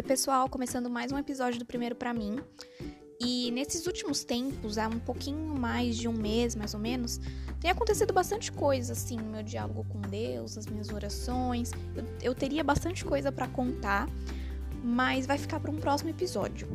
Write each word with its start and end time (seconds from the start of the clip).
Oi, 0.00 0.02
pessoal, 0.02 0.48
começando 0.48 0.88
mais 0.88 1.12
um 1.12 1.18
episódio 1.18 1.58
do 1.58 1.66
Primeiro 1.66 1.94
para 1.94 2.14
mim. 2.14 2.40
E 3.20 3.50
nesses 3.50 3.86
últimos 3.86 4.24
tempos, 4.24 4.78
há 4.78 4.88
um 4.88 4.98
pouquinho 4.98 5.54
mais 5.54 5.94
de 5.94 6.08
um 6.08 6.12
mês, 6.14 6.56
mais 6.56 6.72
ou 6.72 6.80
menos, 6.80 7.20
tem 7.60 7.70
acontecido 7.70 8.10
bastante 8.10 8.50
coisa, 8.50 8.94
assim, 8.94 9.18
no 9.18 9.24
meu 9.24 9.42
diálogo 9.42 9.84
com 9.90 10.00
Deus, 10.00 10.56
as 10.56 10.64
minhas 10.66 10.88
orações. 10.88 11.70
Eu, 11.94 12.04
eu 12.22 12.34
teria 12.34 12.64
bastante 12.64 13.04
coisa 13.04 13.30
para 13.30 13.46
contar, 13.46 14.08
mas 14.82 15.26
vai 15.26 15.36
ficar 15.36 15.60
para 15.60 15.70
um 15.70 15.76
próximo 15.76 16.08
episódio. 16.08 16.66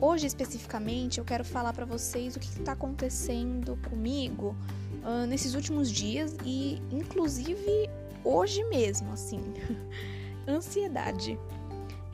Hoje, 0.00 0.26
especificamente, 0.26 1.18
eu 1.18 1.24
quero 1.24 1.44
falar 1.44 1.72
para 1.72 1.84
vocês 1.84 2.34
o 2.34 2.40
que 2.40 2.48
está 2.48 2.72
acontecendo 2.72 3.78
comigo 3.88 4.56
uh, 5.04 5.28
nesses 5.28 5.54
últimos 5.54 5.88
dias 5.88 6.36
e, 6.44 6.82
inclusive, 6.90 7.88
hoje 8.24 8.64
mesmo, 8.64 9.12
assim. 9.12 9.38
Ansiedade. 10.48 11.38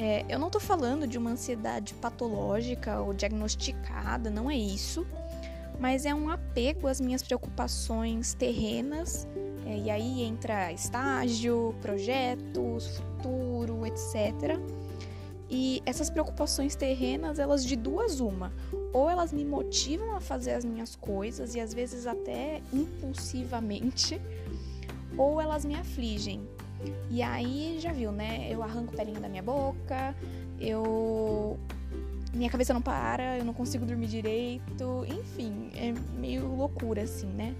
É, 0.02 0.24
eu 0.30 0.38
não 0.38 0.48
tô 0.48 0.58
falando 0.58 1.06
de 1.06 1.18
uma 1.18 1.28
ansiedade 1.28 1.92
patológica 1.92 3.02
ou 3.02 3.12
diagnosticada, 3.12 4.30
não 4.30 4.50
é 4.50 4.56
isso, 4.56 5.06
mas 5.78 6.06
é 6.06 6.14
um 6.14 6.30
apego 6.30 6.88
às 6.88 6.98
minhas 6.98 7.22
preocupações 7.22 8.32
terrenas, 8.32 9.28
é, 9.66 9.76
e 9.76 9.90
aí 9.90 10.22
entra 10.22 10.72
estágio, 10.72 11.74
projetos, 11.82 12.96
futuro, 12.96 13.84
etc. 13.84 14.58
E 15.50 15.82
essas 15.84 16.08
preocupações 16.08 16.74
terrenas, 16.74 17.38
elas 17.38 17.62
de 17.62 17.76
duas 17.76 18.20
uma, 18.20 18.54
ou 18.94 19.10
elas 19.10 19.34
me 19.34 19.44
motivam 19.44 20.16
a 20.16 20.20
fazer 20.20 20.52
as 20.52 20.64
minhas 20.64 20.96
coisas 20.96 21.54
e 21.54 21.60
às 21.60 21.74
vezes 21.74 22.06
até 22.06 22.62
impulsivamente, 22.72 24.18
ou 25.18 25.38
elas 25.38 25.62
me 25.62 25.74
afligem, 25.74 26.48
e 27.10 27.22
aí 27.22 27.78
já 27.80 27.92
viu, 27.92 28.12
né? 28.12 28.48
Eu 28.50 28.62
arranco 28.62 28.94
pelinha 28.94 29.20
da 29.20 29.28
minha 29.28 29.42
boca, 29.42 30.14
eu. 30.58 31.58
Minha 32.32 32.48
cabeça 32.48 32.72
não 32.72 32.80
para, 32.80 33.38
eu 33.38 33.44
não 33.44 33.52
consigo 33.52 33.84
dormir 33.84 34.06
direito, 34.06 35.04
enfim, 35.08 35.70
é 35.74 35.92
meio 36.16 36.46
loucura 36.46 37.02
assim, 37.02 37.26
né? 37.26 37.56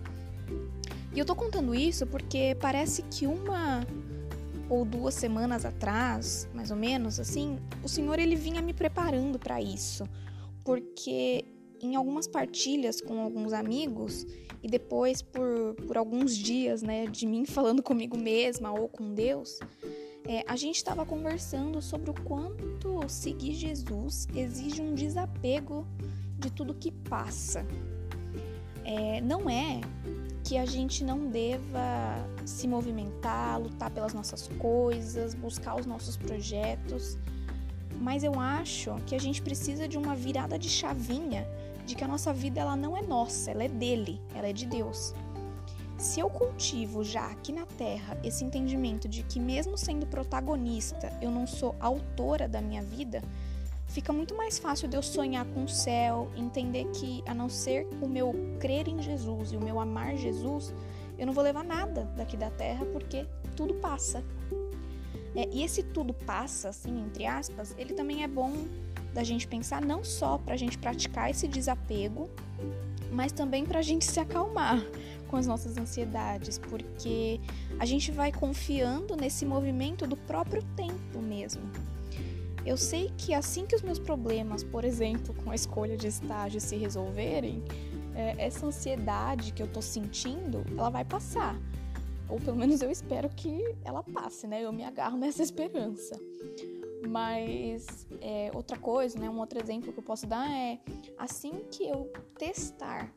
E 1.12 1.19
eu 1.19 1.25
tô 1.25 1.34
contando 1.34 1.75
isso 1.75 2.06
porque 2.06 2.56
parece 2.61 3.03
que 3.03 3.27
uma 3.27 3.84
ou 4.69 4.84
duas 4.84 5.14
semanas 5.14 5.64
atrás, 5.64 6.48
mais 6.55 6.70
ou 6.70 6.77
menos 6.77 7.19
assim, 7.19 7.58
o 7.83 7.89
Senhor 7.89 8.20
ele 8.20 8.36
vinha 8.36 8.62
me 8.62 8.73
preparando 8.73 9.36
para 9.36 9.61
isso. 9.61 10.05
Porque 10.64 11.45
em 11.83 11.97
algumas 11.97 12.27
partilhas 12.27 13.00
com 13.00 13.20
alguns 13.20 13.53
amigos, 13.53 14.27
e 14.62 14.69
depois 14.69 15.23
por, 15.23 15.75
por 15.86 15.97
alguns 15.97 16.36
dias, 16.36 16.83
né, 16.83 17.06
de 17.06 17.27
mim 17.27 17.45
falando 17.47 17.83
comigo 17.83 18.17
mesma 18.17 18.73
ou 18.73 18.89
com 18.89 19.14
Deus, 19.14 19.59
é, 20.25 20.45
a 20.47 20.55
gente 20.56 20.77
estava 20.77 21.05
conversando 21.06 21.81
sobre 21.81 22.11
o 22.11 22.14
quanto 22.14 23.08
seguir 23.08 23.55
Jesus 23.55 24.28
exige 24.34 24.83
um 24.83 24.95
desapego 24.95 25.86
de 26.39 26.51
tudo 26.51 26.75
que 26.75 26.92
passa. 26.92 27.67
É, 28.84 29.20
não 29.20 29.48
é 29.48 29.81
que 30.45 30.56
a 30.56 30.67
gente 30.67 31.05
não 31.05 31.28
deva 31.28 32.17
se 32.45 32.67
movimentar, 32.67 33.61
lutar 33.61 33.91
pelas 33.91 34.12
nossas 34.12 34.48
coisas, 34.58 35.34
buscar 35.34 35.77
os 35.78 35.86
nossos 35.86 36.17
projetos, 36.17 37.19
mas 38.01 38.25
eu 38.25 38.39
acho 38.41 38.97
que 39.06 39.14
a 39.14 39.19
gente 39.19 39.42
precisa 39.42 39.86
de 39.86 39.98
uma 39.98 40.14
virada 40.14 40.58
de 40.58 40.69
chavinha 40.69 41.47
de 41.91 41.96
que 41.96 42.05
a 42.05 42.08
nossa 42.08 42.33
vida 42.33 42.60
ela 42.60 42.77
não 42.77 42.96
é 42.96 43.02
nossa, 43.02 43.50
ela 43.50 43.64
é 43.64 43.69
dele, 43.69 44.20
ela 44.33 44.46
é 44.46 44.52
de 44.52 44.64
Deus. 44.64 45.12
Se 45.98 46.20
eu 46.20 46.30
cultivo 46.30 47.02
já 47.02 47.27
aqui 47.27 47.52
na 47.52 47.66
Terra 47.66 48.16
esse 48.22 48.44
entendimento 48.44 49.08
de 49.08 49.24
que, 49.24 49.41
mesmo 49.41 49.77
sendo 49.77 50.06
protagonista, 50.06 51.12
eu 51.20 51.33
não 51.33 51.48
sou 51.48 51.74
autora 51.80 52.48
da 52.48 52.61
minha 52.61 52.80
vida, 52.80 53.20
fica 53.88 54.12
muito 54.12 54.36
mais 54.36 54.56
fácil 54.56 54.86
de 54.86 54.96
eu 54.96 55.02
sonhar 55.02 55.45
com 55.46 55.64
o 55.64 55.68
céu, 55.68 56.30
entender 56.36 56.86
que, 56.92 57.24
a 57.27 57.34
não 57.34 57.48
ser 57.48 57.89
o 58.00 58.06
meu 58.06 58.33
crer 58.61 58.86
em 58.86 59.02
Jesus 59.02 59.50
e 59.52 59.56
o 59.56 59.61
meu 59.61 59.80
amar 59.80 60.17
Jesus, 60.17 60.73
eu 61.18 61.27
não 61.27 61.33
vou 61.33 61.42
levar 61.42 61.64
nada 61.64 62.05
daqui 62.17 62.36
da 62.36 62.50
Terra 62.50 62.86
porque 62.86 63.27
tudo 63.56 63.74
passa. 63.74 64.23
É, 65.34 65.48
e 65.52 65.64
esse 65.64 65.83
tudo 65.83 66.14
passa, 66.14 66.68
assim, 66.68 67.00
entre 67.00 67.27
aspas, 67.27 67.74
ele 67.77 67.95
também 67.95 68.23
é 68.23 68.29
bom 68.29 68.52
da 69.13 69.25
gente 69.25 69.47
pensar 69.47 69.81
não 69.81 70.05
só 70.05 70.39
para 70.39 70.55
a 70.55 70.57
gente 70.57 70.79
praticar 70.79 71.31
esse 71.31 71.48
desapego, 71.48 72.31
mas 73.11 73.33
também 73.33 73.65
para 73.65 73.81
a 73.81 73.83
gente 73.83 74.05
se 74.05 74.21
acalmar 74.21 74.85
com 75.29 75.37
as 75.37 75.47
nossas 75.47 75.77
ansiedades, 75.77 76.59
porque 76.59 77.41
a 77.79 77.85
gente 77.85 78.11
vai 78.11 78.33
confiando 78.33 79.17
nesse 79.17 79.47
movimento 79.47 80.07
do 80.07 80.17
próprio 80.17 80.63
tempo 80.77 81.21
mesmo. 81.21 81.63
Eu 82.67 82.77
sei 82.77 83.11
que 83.17 83.33
assim 83.33 83.65
que 83.65 83.75
os 83.75 83.83
meus 83.83 83.98
problemas, 83.98 84.63
por 84.63 84.85
exemplo, 84.85 85.35
com 85.35 85.51
a 85.51 85.55
escolha 85.55 85.97
de 85.97 86.09
estágio 86.09 86.61
se 86.61 86.77
resolverem, 86.77 87.63
é, 88.15 88.35
essa 88.39 88.67
ansiedade 88.67 89.53
que 89.53 89.63
eu 89.63 89.67
tô 89.67 89.81
sentindo, 89.81 90.65
ela 90.77 90.91
vai 90.91 91.05
passar. 91.05 91.57
Ou 92.29 92.39
pelo 92.39 92.57
menos 92.57 92.83
eu 92.83 92.91
espero 92.91 93.29
que 93.31 93.75
ela 93.85 94.03
passe, 94.03 94.47
né? 94.47 94.63
Eu 94.63 94.73
me 94.73 94.85
agarro 94.85 95.17
nessa 95.17 95.42
esperança. 95.42 96.21
Mas 97.08 98.06
é, 98.20 98.50
outra 98.55 98.78
coisa, 98.78 99.18
né, 99.18 99.28
um 99.28 99.38
outro 99.38 99.58
exemplo 99.58 99.92
que 99.92 99.98
eu 99.98 100.02
posso 100.02 100.27
dar 100.27 100.50
é 100.50 100.78
assim 101.18 101.64
que 101.70 101.88
eu 101.88 102.12
testar 102.38 103.11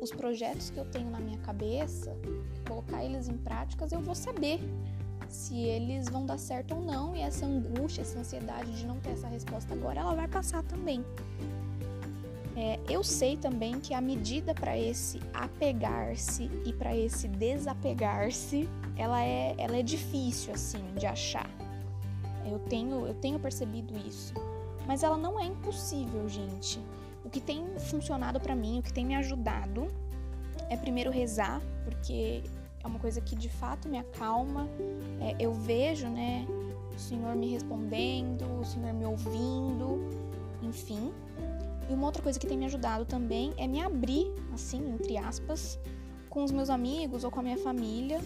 os 0.00 0.10
projetos 0.10 0.70
que 0.70 0.78
eu 0.78 0.84
tenho 0.84 1.10
na 1.10 1.18
minha 1.18 1.38
cabeça, 1.38 2.16
colocar 2.66 3.04
eles 3.04 3.28
em 3.28 3.36
práticas, 3.36 3.92
eu 3.92 4.00
vou 4.00 4.14
saber 4.14 4.60
se 5.28 5.58
eles 5.58 6.08
vão 6.08 6.24
dar 6.24 6.38
certo 6.38 6.74
ou 6.74 6.82
não. 6.82 7.16
E 7.16 7.20
essa 7.20 7.46
angústia, 7.46 8.02
essa 8.02 8.18
ansiedade 8.18 8.70
de 8.76 8.86
não 8.86 9.00
ter 9.00 9.10
essa 9.10 9.28
resposta 9.28 9.74
agora, 9.74 10.00
ela 10.00 10.14
vai 10.14 10.28
passar 10.28 10.62
também. 10.62 11.04
É, 12.56 12.78
eu 12.88 13.04
sei 13.04 13.36
também 13.36 13.80
que 13.80 13.92
a 13.92 14.00
medida 14.00 14.54
para 14.54 14.78
esse 14.78 15.20
apegar-se 15.34 16.50
e 16.64 16.72
para 16.72 16.96
esse 16.96 17.28
desapegar-se, 17.28 18.66
ela 18.96 19.22
é, 19.22 19.54
ela 19.58 19.76
é 19.76 19.82
difícil 19.82 20.54
assim 20.54 20.82
de 20.96 21.06
achar. 21.06 21.50
Eu 22.50 22.58
tenho, 22.58 23.06
eu 23.06 23.14
tenho 23.14 23.38
percebido 23.38 23.96
isso. 24.06 24.32
Mas 24.86 25.02
ela 25.02 25.16
não 25.16 25.38
é 25.38 25.46
impossível, 25.46 26.28
gente. 26.28 26.80
O 27.24 27.28
que 27.30 27.40
tem 27.40 27.64
funcionado 27.78 28.38
para 28.38 28.54
mim, 28.54 28.78
o 28.78 28.82
que 28.82 28.92
tem 28.92 29.04
me 29.04 29.16
ajudado 29.16 29.88
é 30.70 30.76
primeiro 30.76 31.10
rezar, 31.10 31.60
porque 31.84 32.42
é 32.82 32.86
uma 32.86 32.98
coisa 32.98 33.20
que 33.20 33.34
de 33.34 33.48
fato 33.48 33.88
me 33.88 33.98
acalma. 33.98 34.68
É, 35.20 35.36
eu 35.40 35.52
vejo, 35.52 36.06
né, 36.06 36.46
o 36.94 36.98
Senhor 36.98 37.34
me 37.34 37.48
respondendo, 37.48 38.44
o 38.60 38.64
Senhor 38.64 38.92
me 38.92 39.04
ouvindo, 39.04 40.08
enfim. 40.62 41.12
E 41.90 41.92
uma 41.92 42.06
outra 42.06 42.22
coisa 42.22 42.38
que 42.38 42.46
tem 42.46 42.56
me 42.56 42.66
ajudado 42.66 43.04
também 43.04 43.52
é 43.56 43.66
me 43.66 43.80
abrir, 43.80 44.32
assim, 44.54 44.92
entre 44.92 45.16
aspas, 45.16 45.78
com 46.30 46.44
os 46.44 46.52
meus 46.52 46.70
amigos 46.70 47.24
ou 47.24 47.30
com 47.30 47.40
a 47.40 47.42
minha 47.42 47.58
família 47.58 48.20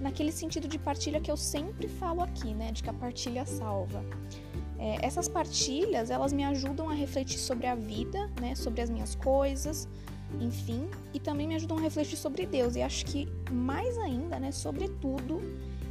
naquele 0.00 0.32
sentido 0.32 0.66
de 0.66 0.78
partilha 0.78 1.20
que 1.20 1.30
eu 1.30 1.36
sempre 1.36 1.86
falo 1.86 2.22
aqui, 2.22 2.54
né? 2.54 2.72
De 2.72 2.82
que 2.82 2.90
a 2.90 2.92
partilha 2.92 3.44
salva. 3.44 4.04
É, 4.78 5.04
essas 5.04 5.28
partilhas, 5.28 6.10
elas 6.10 6.32
me 6.32 6.42
ajudam 6.42 6.88
a 6.88 6.94
refletir 6.94 7.38
sobre 7.38 7.66
a 7.66 7.74
vida, 7.74 8.30
né? 8.40 8.54
Sobre 8.54 8.80
as 8.80 8.88
minhas 8.88 9.14
coisas, 9.14 9.86
enfim, 10.40 10.88
e 11.12 11.20
também 11.20 11.46
me 11.46 11.54
ajudam 11.54 11.78
a 11.78 11.80
refletir 11.80 12.16
sobre 12.16 12.46
Deus. 12.46 12.76
E 12.76 12.82
acho 12.82 13.04
que 13.04 13.28
mais 13.50 13.98
ainda, 13.98 14.38
né? 14.38 14.50
Sobretudo, 14.50 15.40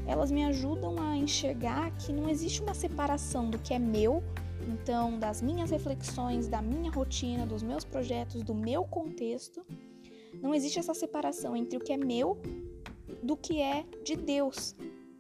elas 0.07 0.31
me 0.31 0.43
ajudam 0.45 0.99
a 0.99 1.15
enxergar 1.15 1.91
que 1.97 2.11
não 2.11 2.27
existe 2.27 2.61
uma 2.61 2.73
separação 2.73 3.49
do 3.49 3.59
que 3.59 3.75
é 3.75 3.79
meu, 3.79 4.23
então 4.67 5.19
das 5.19 5.39
minhas 5.39 5.69
reflexões, 5.69 6.47
da 6.47 6.61
minha 6.61 6.89
rotina, 6.89 7.45
dos 7.45 7.61
meus 7.61 7.85
projetos, 7.85 8.41
do 8.41 8.55
meu 8.55 8.83
contexto. 8.85 9.63
Não 10.41 10.55
existe 10.55 10.79
essa 10.79 10.93
separação 10.93 11.55
entre 11.55 11.77
o 11.77 11.79
que 11.79 11.91
é 11.91 11.97
meu 11.97 12.41
do 13.24 13.35
que 13.35 13.62
é 13.62 13.85
de 14.03 14.16
Deus, 14.16 14.75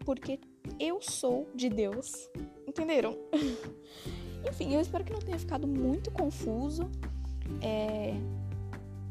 porque 0.05 0.39
eu 0.79 1.01
sou 1.01 1.47
de 1.55 1.69
Deus. 1.69 2.29
Entenderam? 2.67 3.17
Enfim, 4.47 4.73
eu 4.73 4.81
espero 4.81 5.03
que 5.03 5.11
não 5.11 5.19
tenha 5.19 5.37
ficado 5.37 5.67
muito 5.67 6.11
confuso 6.11 6.89
é, 7.61 8.13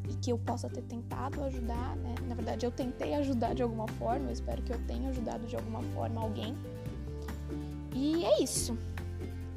e 0.08 0.14
que 0.14 0.32
eu 0.32 0.38
possa 0.38 0.68
ter 0.68 0.82
tentado 0.82 1.42
ajudar, 1.44 1.96
né? 1.96 2.14
Na 2.26 2.34
verdade, 2.34 2.64
eu 2.64 2.70
tentei 2.70 3.14
ajudar 3.14 3.54
de 3.54 3.62
alguma 3.62 3.86
forma, 3.86 4.28
eu 4.28 4.32
espero 4.32 4.62
que 4.62 4.72
eu 4.72 4.78
tenha 4.86 5.10
ajudado 5.10 5.46
de 5.46 5.54
alguma 5.54 5.82
forma 5.94 6.20
alguém. 6.20 6.54
E 7.94 8.24
é 8.24 8.42
isso. 8.42 8.76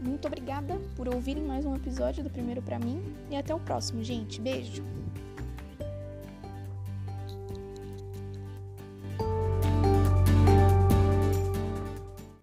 Muito 0.01 0.27
obrigada 0.27 0.81
por 0.95 1.07
ouvirem 1.07 1.43
mais 1.43 1.65
um 1.65 1.75
episódio 1.75 2.23
do 2.23 2.29
Primeiro 2.29 2.61
para 2.61 2.79
mim 2.79 3.01
e 3.29 3.35
até 3.35 3.53
o 3.53 3.59
próximo, 3.59 4.03
gente. 4.03 4.41
Beijo. 4.41 5.00